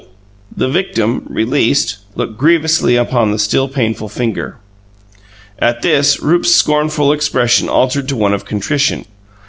The 0.57 0.67
victim, 0.67 1.27
released, 1.29 1.97
looked 2.15 2.35
grievously 2.35 2.95
upon 2.95 3.29
the 3.29 3.37
still 3.37 3.67
painful 3.67 4.09
finger. 4.09 4.57
At 5.59 5.83
this 5.83 6.19
Rupe's 6.23 6.51
scornful 6.51 7.13
expression 7.13 7.69
altered 7.69 8.07
to 8.09 8.15
one 8.15 8.33
of 8.33 8.43
contrition. 8.43 9.05